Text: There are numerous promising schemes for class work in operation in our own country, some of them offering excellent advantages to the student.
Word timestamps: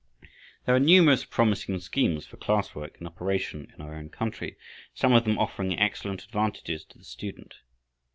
There 0.65 0.73
are 0.75 0.79
numerous 0.79 1.25
promising 1.25 1.79
schemes 1.79 2.25
for 2.25 2.35
class 2.37 2.73
work 2.73 2.99
in 2.99 3.05
operation 3.05 3.71
in 3.75 3.81
our 3.83 3.93
own 3.93 4.09
country, 4.09 4.57
some 4.95 5.13
of 5.13 5.25
them 5.25 5.37
offering 5.37 5.77
excellent 5.77 6.23
advantages 6.23 6.83
to 6.85 6.97
the 6.97 7.03
student. 7.03 7.59